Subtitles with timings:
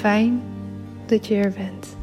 [0.00, 0.42] Fijn
[1.06, 1.96] dat je er bent.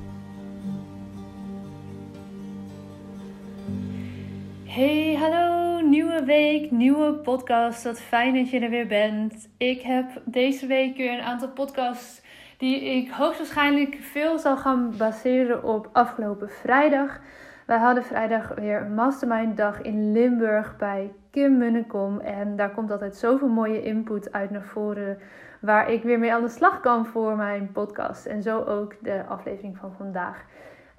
[4.66, 7.84] Hey, hallo, nieuwe week, nieuwe podcast.
[7.84, 9.50] Wat fijn dat je er weer bent.
[9.58, 12.22] Ik heb deze week weer een aantal podcasts
[12.58, 17.20] die ik hoogstwaarschijnlijk veel zal gaan baseren op afgelopen vrijdag.
[17.66, 22.20] Wij hadden vrijdag weer een mastermind dag in Limburg bij Kim Munnekom.
[22.20, 25.18] En daar komt altijd zoveel mooie input uit naar voren.
[25.62, 28.26] Waar ik weer mee aan de slag kan voor mijn podcast.
[28.26, 30.46] En zo ook de aflevering van vandaag.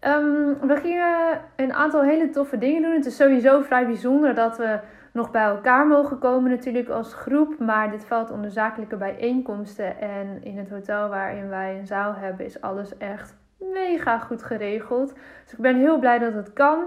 [0.07, 2.93] Um, we gingen een aantal hele toffe dingen doen.
[2.93, 4.79] Het is sowieso vrij bijzonder dat we
[5.13, 7.59] nog bij elkaar mogen komen natuurlijk als groep.
[7.59, 10.01] Maar dit valt onder zakelijke bijeenkomsten.
[10.01, 15.15] En in het hotel waarin wij een zaal hebben is alles echt mega goed geregeld.
[15.45, 16.85] Dus ik ben heel blij dat het kan.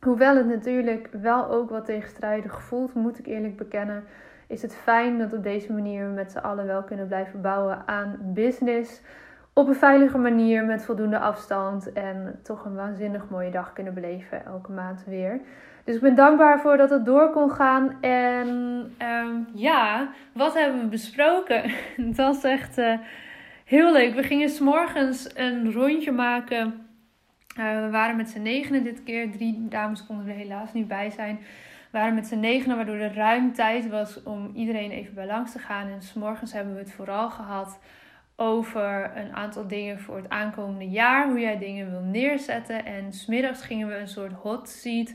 [0.00, 4.04] Hoewel het natuurlijk wel ook wat tegenstrijdig voelt, moet ik eerlijk bekennen,
[4.48, 7.82] is het fijn dat op deze manier we met z'n allen wel kunnen blijven bouwen
[7.86, 9.00] aan business.
[9.52, 14.44] Op een veilige manier, met voldoende afstand en toch een waanzinnig mooie dag kunnen beleven
[14.44, 15.40] elke maand weer.
[15.84, 17.96] Dus ik ben dankbaar voor dat het door kon gaan.
[18.00, 18.48] En
[19.02, 21.62] um, ja, wat hebben we besproken?
[21.96, 22.78] Dat was echt.
[22.78, 22.98] Uh,
[23.68, 24.14] Heel leuk.
[24.14, 26.86] We gingen s'morgens een rondje maken.
[27.58, 29.30] Uh, we waren met z'n negenen dit keer.
[29.30, 31.38] Drie dames konden er helaas niet bij zijn.
[31.90, 35.58] Waren met z'n negenen, waardoor er ruim tijd was om iedereen even bij langs te
[35.58, 35.88] gaan.
[35.88, 37.78] En s'morgens hebben we het vooral gehad
[38.36, 41.28] over een aantal dingen voor het aankomende jaar.
[41.28, 42.84] Hoe jij dingen wil neerzetten.
[42.84, 45.14] En smiddags gingen we een soort hot seat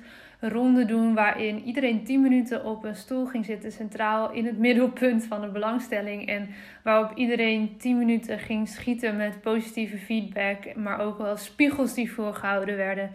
[0.49, 5.25] ronde doen waarin iedereen 10 minuten op een stoel ging zitten, centraal in het middelpunt
[5.25, 6.27] van de belangstelling.
[6.27, 6.49] En
[6.83, 12.75] waarop iedereen 10 minuten ging schieten met positieve feedback, maar ook wel spiegels die voorgehouden
[12.75, 13.11] werden.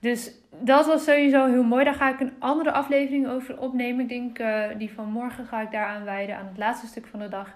[0.00, 1.84] Dus dat was sowieso heel mooi.
[1.84, 4.00] Daar ga ik een andere aflevering over opnemen.
[4.00, 7.20] Ik denk uh, die van morgen ga ik daaraan wijden, aan het laatste stuk van
[7.20, 7.54] de dag.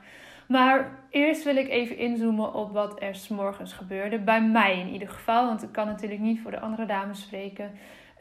[0.49, 4.19] Maar eerst wil ik even inzoomen op wat er s morgens gebeurde.
[4.19, 7.71] Bij mij in ieder geval, want ik kan natuurlijk niet voor de andere dames spreken.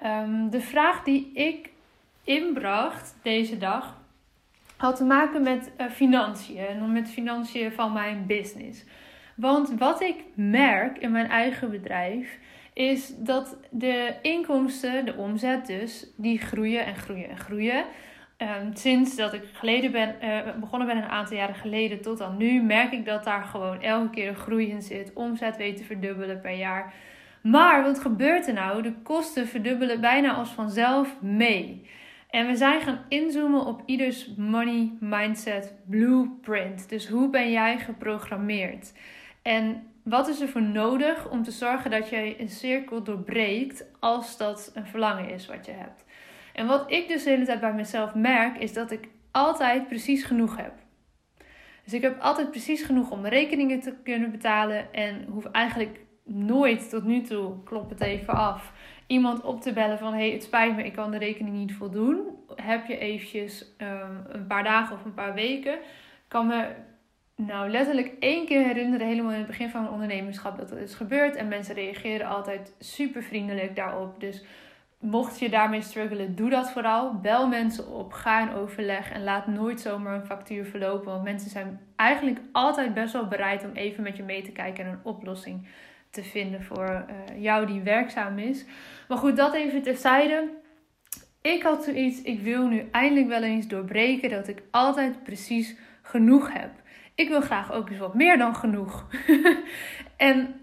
[0.06, 1.70] Um, de vraag die ik
[2.24, 4.00] inbracht deze dag
[4.78, 8.86] had te maken met uh, financiën en met financiën van mijn business.
[9.36, 12.40] Want wat ik merk in mijn eigen bedrijf
[12.74, 17.86] is dat de inkomsten, de omzet dus, die groeien en groeien en groeien.
[18.38, 22.38] Um, sinds dat ik geleden ben, uh, begonnen ben een aantal jaren geleden tot aan
[22.38, 25.14] nu, merk ik dat daar gewoon elke keer een groei in zit.
[25.14, 26.94] Omzet weet te verdubbelen per jaar.
[27.42, 28.82] Maar wat gebeurt er nou?
[28.82, 31.90] De kosten verdubbelen bijna als vanzelf mee.
[32.30, 36.90] En we zijn gaan inzoomen op ieders money mindset blueprint.
[36.90, 38.94] Dus hoe ben jij geprogrammeerd?
[39.42, 44.38] En wat is er voor nodig om te zorgen dat jij een cirkel doorbreekt als
[44.38, 46.06] dat een verlangen is wat je hebt?
[46.54, 50.24] En wat ik dus de hele tijd bij mezelf merk, is dat ik altijd precies
[50.24, 50.74] genoeg heb.
[51.84, 56.00] Dus ik heb altijd precies genoeg om mijn rekeningen te kunnen betalen en hoef eigenlijk
[56.24, 58.74] nooit tot nu toe, klop het even af,
[59.08, 62.20] iemand op te bellen van hey, het spijt me, ik kan de rekening niet voldoen.
[62.56, 65.80] Heb je eventjes um, een paar dagen of een paar weken?
[66.32, 66.68] kan me
[67.46, 70.94] nou letterlijk één keer herinneren, helemaal in het begin van mijn ondernemerschap, dat dat is
[70.94, 71.36] gebeurd.
[71.36, 74.20] En mensen reageren altijd super vriendelijk daarop.
[74.20, 74.44] Dus
[75.00, 77.20] mocht je daarmee struggelen, doe dat vooral.
[77.20, 81.12] Bel mensen op, ga in overleg en laat nooit zomaar een factuur verlopen.
[81.12, 84.86] Want mensen zijn eigenlijk altijd best wel bereid om even met je mee te kijken
[84.86, 85.68] en een oplossing
[86.10, 88.66] te vinden voor uh, jou die werkzaam is.
[89.08, 90.50] Maar goed, dat even terzijde.
[91.42, 96.54] Ik had zoiets, ik wil nu eindelijk wel eens doorbreken dat ik altijd precies genoeg
[96.54, 96.70] heb.
[97.22, 99.06] Ik wil graag ook eens wat meer dan genoeg.
[100.18, 100.56] en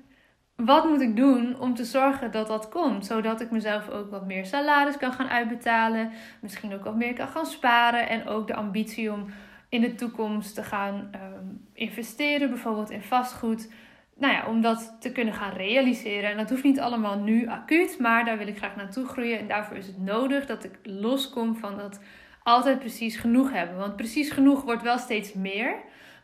[0.56, 3.06] wat moet ik doen om te zorgen dat dat komt?
[3.06, 6.10] Zodat ik mezelf ook wat meer salaris kan gaan uitbetalen.
[6.40, 8.08] Misschien ook wat meer kan gaan sparen.
[8.08, 9.26] En ook de ambitie om
[9.69, 13.72] in de toekomst te gaan ehm, investeren, bijvoorbeeld in vastgoed.
[14.16, 16.31] Nou ja, om dat te kunnen gaan realiseren.
[16.31, 19.38] En dat hoeft niet allemaal nu acuut, maar daar wil ik graag naartoe groeien.
[19.38, 22.00] En daarvoor is het nodig dat ik loskom van dat
[22.43, 23.76] altijd precies genoeg hebben.
[23.76, 25.75] Want precies genoeg wordt wel steeds meer.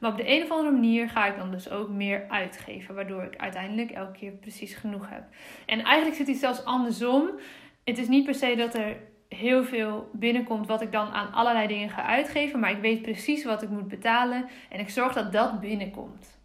[0.00, 2.94] Maar op de een of andere manier ga ik dan dus ook meer uitgeven.
[2.94, 5.24] Waardoor ik uiteindelijk elke keer precies genoeg heb.
[5.66, 7.30] En eigenlijk zit hij zelfs andersom.
[7.84, 8.96] Het is niet per se dat er
[9.28, 12.60] heel veel binnenkomt wat ik dan aan allerlei dingen ga uitgeven.
[12.60, 14.48] Maar ik weet precies wat ik moet betalen.
[14.70, 16.38] En ik zorg dat dat binnenkomt.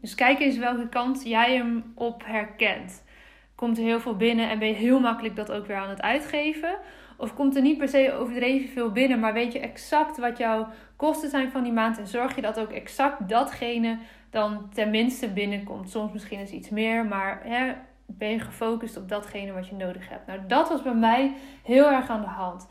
[0.00, 3.04] Dus kijk eens welke kant jij hem op herkent.
[3.54, 6.02] Komt er heel veel binnen en ben je heel makkelijk dat ook weer aan het
[6.02, 6.78] uitgeven?
[7.18, 10.68] Of komt er niet per se overdreven veel binnen, maar weet je exact wat jouw
[10.96, 13.98] kosten zijn van die maand en zorg je dat ook exact datgene
[14.30, 15.90] dan tenminste binnenkomt.
[15.90, 17.72] Soms misschien eens iets meer, maar hè,
[18.06, 20.26] ben je gefocust op datgene wat je nodig hebt.
[20.26, 22.66] Nou, dat was bij mij heel erg aan de hand.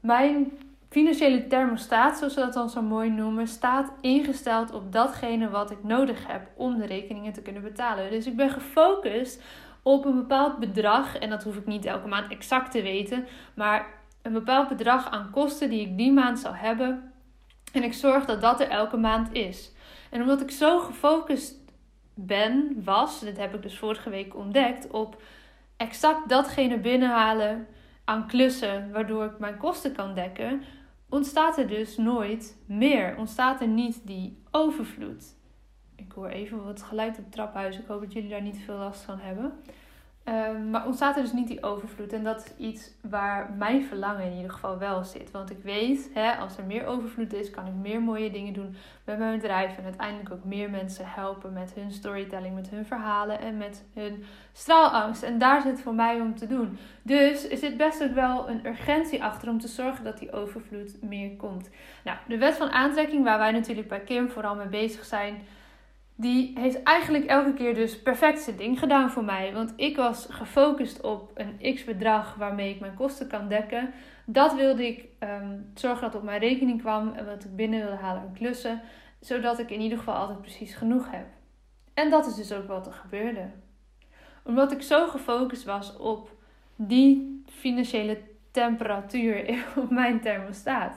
[0.00, 0.52] Mijn
[0.88, 5.84] financiële thermostaat, zoals ze dat dan zo mooi noemen, staat ingesteld op datgene wat ik
[5.84, 8.10] nodig heb om de rekeningen te kunnen betalen.
[8.10, 9.42] Dus ik ben gefocust
[9.86, 13.86] op een bepaald bedrag, en dat hoef ik niet elke maand exact te weten, maar
[14.22, 17.12] een bepaald bedrag aan kosten die ik die maand zal hebben.
[17.72, 19.72] En ik zorg dat dat er elke maand is.
[20.10, 21.54] En omdat ik zo gefocust
[22.14, 25.22] ben, was, dit heb ik dus vorige week ontdekt, op
[25.76, 27.66] exact datgene binnenhalen
[28.04, 30.62] aan klussen waardoor ik mijn kosten kan dekken,
[31.08, 33.16] ontstaat er dus nooit meer.
[33.18, 35.34] Ontstaat er niet die overvloed.
[35.96, 37.78] Ik hoor even wat geluid op het traphuis.
[37.78, 39.52] Ik hoop dat jullie daar niet veel last van hebben.
[40.26, 42.12] Ehm, maar ontstaat er dus niet die overvloed.
[42.12, 45.30] En dat is iets waar mijn verlangen in ieder geval wel zit.
[45.30, 48.76] Want ik weet, hè, als er meer overvloed is, kan ik meer mooie dingen doen
[49.04, 49.76] met mijn bedrijf.
[49.76, 54.24] En uiteindelijk ook meer mensen helpen met hun storytelling, met hun verhalen en met hun
[54.52, 55.22] straalangst.
[55.22, 56.78] En daar zit voor mij om te doen.
[57.02, 61.02] Dus er zit best ook wel een urgentie achter om te zorgen dat die overvloed
[61.02, 61.70] meer komt.
[62.04, 65.36] Nou, de wet van aantrekking, waar wij natuurlijk bij Kim vooral mee bezig zijn
[66.18, 69.52] die heeft eigenlijk elke keer dus perfect zijn ding gedaan voor mij.
[69.52, 73.92] Want ik was gefocust op een x bedrag waarmee ik mijn kosten kan dekken.
[74.24, 77.96] Dat wilde ik um, zorgen dat op mijn rekening kwam en wat ik binnen wilde
[77.96, 78.80] halen aan klussen.
[79.20, 81.26] Zodat ik in ieder geval altijd precies genoeg heb.
[81.94, 83.50] En dat is dus ook wat er gebeurde.
[84.42, 86.30] Omdat ik zo gefocust was op
[86.76, 88.18] die financiële
[88.50, 90.96] temperatuur op mijn thermostaat.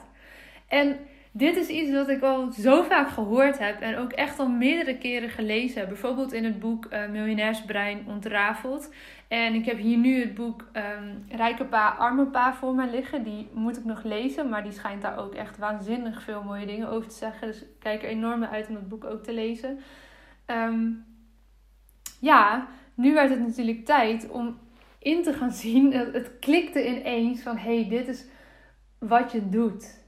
[0.68, 0.98] En
[1.32, 4.98] dit is iets dat ik al zo vaak gehoord heb en ook echt al meerdere
[4.98, 5.88] keren gelezen heb.
[5.88, 8.92] Bijvoorbeeld in het boek uh, Miljonairsbrein ontrafeld.
[9.28, 13.22] En ik heb hier nu het boek um, Rijke Pa, Arme Pa voor mij liggen.
[13.22, 16.88] Die moet ik nog lezen, maar die schijnt daar ook echt waanzinnig veel mooie dingen
[16.88, 17.46] over te zeggen.
[17.46, 19.78] Dus ik kijk er enorm uit om het boek ook te lezen.
[20.46, 21.04] Um,
[22.20, 24.58] ja, nu werd het natuurlijk tijd om
[24.98, 25.92] in te gaan zien.
[25.92, 28.26] Het klikte ineens van, hé, hey, dit is
[28.98, 29.99] wat je doet.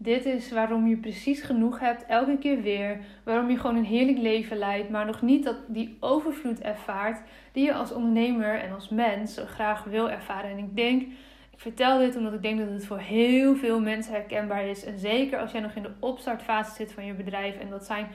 [0.00, 2.98] Dit is waarom je precies genoeg hebt, elke keer weer.
[3.24, 7.64] Waarom je gewoon een heerlijk leven leidt, maar nog niet dat die overvloed ervaart die
[7.64, 10.50] je als ondernemer en als mens zo graag wil ervaren.
[10.50, 11.02] En ik denk,
[11.50, 14.84] ik vertel dit omdat ik denk dat het voor heel veel mensen herkenbaar is.
[14.84, 17.58] En zeker als jij nog in de opstartfase zit van je bedrijf.
[17.58, 18.06] En dat zijn,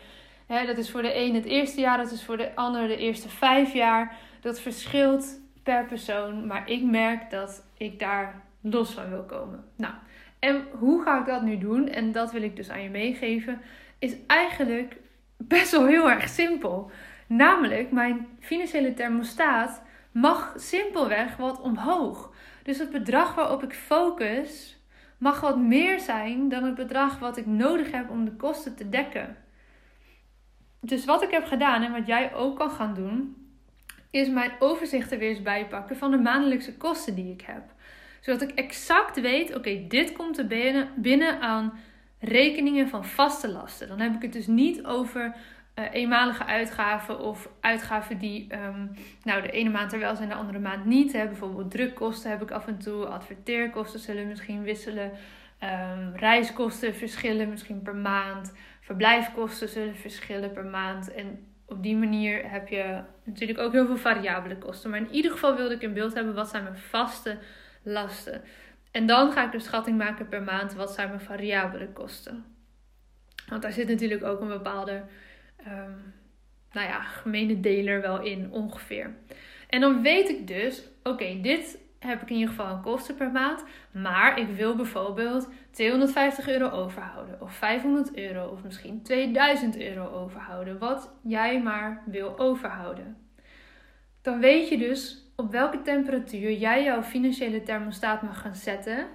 [0.47, 2.97] hè, dat is voor de een het eerste jaar, dat is voor de ander de
[2.97, 4.15] eerste vijf jaar.
[4.41, 9.63] Dat verschilt per persoon, maar ik merk dat ik daar los van wil komen.
[9.75, 9.93] Nou.
[10.43, 11.87] En hoe ga ik dat nu doen?
[11.87, 13.61] En dat wil ik dus aan je meegeven.
[13.99, 14.97] Is eigenlijk
[15.37, 16.91] best wel heel erg simpel.
[17.27, 19.81] Namelijk, mijn financiële thermostaat
[20.11, 22.33] mag simpelweg wat omhoog.
[22.63, 24.77] Dus het bedrag waarop ik focus
[25.17, 28.89] mag wat meer zijn dan het bedrag wat ik nodig heb om de kosten te
[28.89, 29.37] dekken.
[30.79, 33.47] Dus wat ik heb gedaan en wat jij ook kan gaan doen,
[34.11, 37.72] is mijn overzicht er weer eens bijpakken van de maandelijkse kosten die ik heb.
[38.23, 41.79] Zodat ik exact weet, oké, dit komt er binnen, binnen aan
[42.19, 43.87] rekeningen van vaste lasten.
[43.87, 45.35] Dan heb ik het dus niet over
[45.75, 48.91] uh, eenmalige uitgaven of uitgaven die um,
[49.23, 51.13] nou, de ene maand er wel zijn, de andere maand niet.
[51.13, 51.25] Hè.
[51.25, 55.11] Bijvoorbeeld drukkosten heb ik af en toe, adverteerkosten zullen misschien wisselen,
[55.63, 61.13] um, reiskosten verschillen misschien per maand, verblijfkosten zullen verschillen per maand.
[61.13, 64.89] En op die manier heb je natuurlijk ook heel veel variabele kosten.
[64.89, 67.37] Maar in ieder geval wilde ik in beeld hebben wat zijn mijn vaste
[67.83, 68.41] lasten.
[68.91, 72.45] En dan ga ik de schatting maken per maand wat zijn mijn variabele kosten.
[73.47, 75.03] Want daar zit natuurlijk ook een bepaalde
[75.67, 76.13] um,
[76.71, 79.15] nou ja, gemene deler wel in ongeveer.
[79.69, 83.31] En dan weet ik dus, oké, dit heb ik in ieder geval een kosten per
[83.31, 83.63] maand.
[83.91, 87.41] Maar ik wil bijvoorbeeld 250 euro overhouden.
[87.41, 88.47] Of 500 euro.
[88.47, 90.77] Of misschien 2000 euro overhouden.
[90.77, 93.17] Wat jij maar wil overhouden.
[94.21, 99.07] Dan weet je dus op welke temperatuur jij jouw financiële thermostaat mag gaan zetten.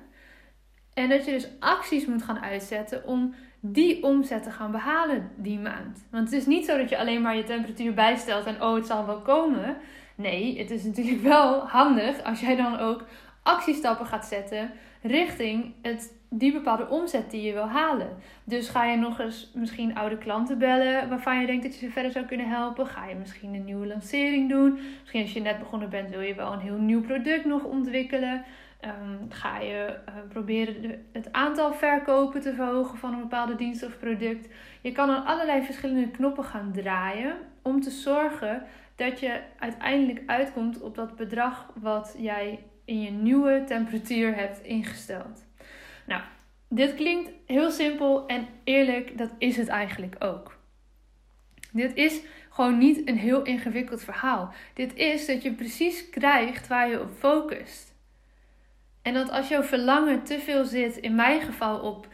[0.94, 5.58] En dat je dus acties moet gaan uitzetten om die omzet te gaan behalen die
[5.58, 6.06] maand.
[6.10, 8.86] Want het is niet zo dat je alleen maar je temperatuur bijstelt en oh, het
[8.86, 9.76] zal wel komen.
[10.14, 13.04] Nee, het is natuurlijk wel handig als jij dan ook
[13.42, 14.70] actiestappen gaat zetten
[15.02, 18.08] richting het, die bepaalde omzet die je wil halen.
[18.44, 21.92] Dus ga je nog eens misschien oude klanten bellen waarvan je denkt dat je ze
[21.92, 22.86] verder zou kunnen helpen.
[22.86, 24.78] Ga je misschien een nieuwe lancering doen.
[25.00, 28.44] Misschien als je net begonnen bent wil je wel een heel nieuw product nog ontwikkelen.
[28.84, 33.98] Um, ga je uh, proberen het aantal verkopen te verhogen van een bepaalde dienst of
[33.98, 34.48] product.
[34.80, 38.62] Je kan aan allerlei verschillende knoppen gaan draaien om te zorgen
[38.96, 45.44] dat je uiteindelijk uitkomt op dat bedrag wat jij in je nieuwe temperatuur hebt ingesteld.
[46.06, 46.22] Nou,
[46.68, 50.58] dit klinkt heel simpel en eerlijk, dat is het eigenlijk ook.
[51.72, 54.52] Dit is gewoon niet een heel ingewikkeld verhaal.
[54.74, 57.94] Dit is dat je precies krijgt waar je op focust.
[59.02, 62.08] En dat als jouw verlangen te veel zit, in mijn geval op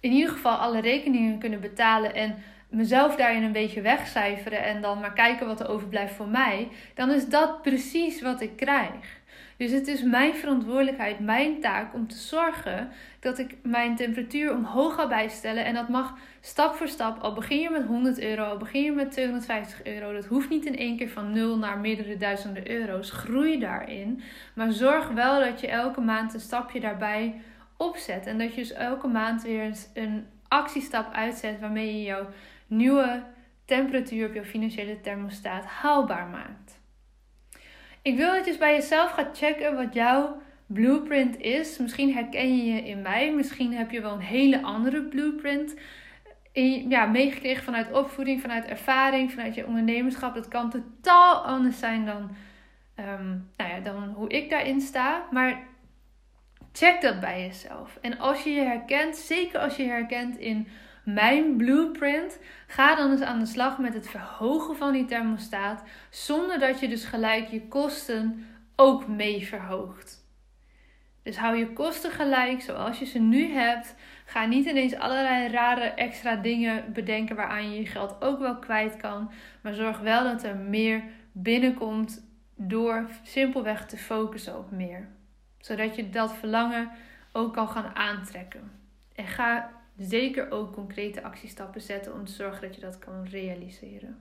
[0.00, 5.00] in ieder geval alle rekeningen kunnen betalen en mezelf daarin een beetje wegcijferen en dan
[5.00, 9.19] maar kijken wat er overblijft voor mij, dan is dat precies wat ik krijg.
[9.60, 12.88] Dus het is mijn verantwoordelijkheid, mijn taak om te zorgen
[13.18, 15.64] dat ik mijn temperatuur omhoog ga bijstellen.
[15.64, 17.18] En dat mag stap voor stap.
[17.18, 20.12] Al begin je met 100 euro, al begin je met 250 euro.
[20.12, 23.10] Dat hoeft niet in één keer van nul naar meerdere duizenden euro's.
[23.10, 24.22] Groei daarin.
[24.54, 27.40] Maar zorg wel dat je elke maand een stapje daarbij
[27.76, 28.26] opzet.
[28.26, 32.26] En dat je dus elke maand weer een actiestap uitzet waarmee je jouw
[32.66, 33.22] nieuwe
[33.64, 36.79] temperatuur op jouw financiële thermostaat haalbaar maakt.
[38.02, 41.78] Ik wil dat je bij jezelf gaat checken wat jouw blueprint is.
[41.78, 43.34] Misschien herken je je in mij.
[43.34, 45.74] Misschien heb je wel een hele andere blueprint.
[46.88, 50.34] Ja, meegekregen vanuit opvoeding, vanuit ervaring, vanuit je ondernemerschap.
[50.34, 52.36] Dat kan totaal anders zijn dan,
[52.96, 55.26] um, nou ja, dan hoe ik daarin sta.
[55.30, 55.62] Maar
[56.72, 57.98] check dat bij jezelf.
[58.00, 60.68] En als je je herkent, zeker als je je herkent in
[61.04, 62.38] mijn blueprint.
[62.66, 66.88] Ga dan eens aan de slag met het verhogen van die thermostaat, zonder dat je
[66.88, 70.28] dus gelijk je kosten ook mee verhoogt.
[71.22, 73.94] Dus hou je kosten gelijk zoals je ze nu hebt.
[74.24, 78.96] Ga niet ineens allerlei rare extra dingen bedenken waaraan je je geld ook wel kwijt
[78.96, 79.30] kan.
[79.62, 81.02] Maar zorg wel dat er meer
[81.32, 85.08] binnenkomt door simpelweg te focussen op meer.
[85.58, 86.90] Zodat je dat verlangen
[87.32, 88.72] ook kan gaan aantrekken.
[89.14, 94.18] En ga zeker ook concrete actiestappen zetten om te zorgen dat je dat kan realiseren.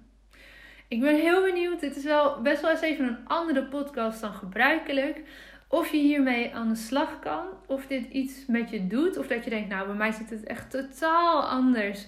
[0.88, 1.80] Ik ben heel benieuwd.
[1.80, 5.22] Dit is wel best wel eens even een andere podcast dan gebruikelijk.
[5.68, 9.44] Of je hiermee aan de slag kan, of dit iets met je doet, of dat
[9.44, 12.08] je denkt, nou bij mij zit het echt totaal anders.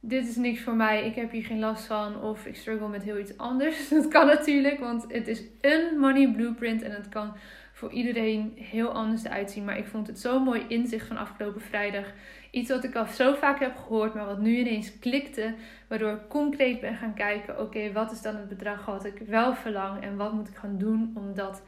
[0.00, 3.02] Dit is niks voor mij, ik heb hier geen last van, of ik struggle met
[3.02, 3.88] heel iets anders.
[3.88, 7.36] Dat kan natuurlijk, want het is een money blueprint en het kan
[7.80, 9.64] voor iedereen heel anders eruit zien.
[9.64, 12.12] Maar ik vond het zo'n mooi inzicht van afgelopen vrijdag
[12.50, 15.54] Iets wat ik al zo vaak heb gehoord, maar wat nu ineens klikte.
[15.88, 19.54] Waardoor ik concreet ben gaan kijken: oké, wat is dan het bedrag wat ik wel
[19.54, 21.62] verlang en wat moet ik gaan doen om dat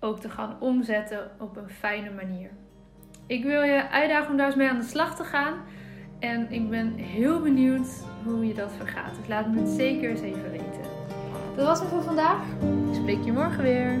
[0.00, 2.50] ook te gaan omzetten op een fijne manier.
[3.26, 5.54] Ik wil je uitdagen om daar eens mee aan de slag te gaan.
[6.18, 7.88] En ik ben heel benieuwd
[8.24, 9.16] hoe je dat vergaat.
[9.16, 10.82] Dus laat me het zeker eens even weten.
[11.56, 12.42] Dat was het voor vandaag.
[12.88, 14.00] Ik spreek je morgen weer.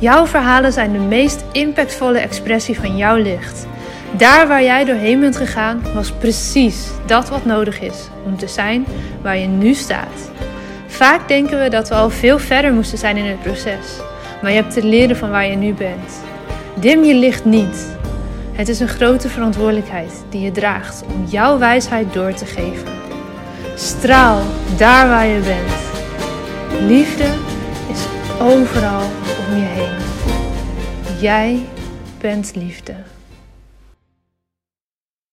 [0.00, 3.66] Jouw verhalen zijn de meest impactvolle expressie van jouw licht.
[4.12, 8.86] Daar waar jij doorheen bent gegaan, was precies dat wat nodig is om te zijn
[9.22, 10.30] waar je nu staat.
[10.86, 14.00] Vaak denken we dat we al veel verder moesten zijn in het proces,
[14.42, 16.22] maar je hebt te leren van waar je nu bent.
[16.74, 17.96] Dim je licht niet.
[18.52, 22.92] Het is een grote verantwoordelijkheid die je draagt om jouw wijsheid door te geven.
[23.74, 24.42] Straal
[24.76, 25.76] daar waar je bent.
[26.88, 27.28] Liefde
[27.90, 28.04] is
[28.40, 29.02] overal
[31.20, 31.66] Jij
[32.20, 32.94] bent liefde.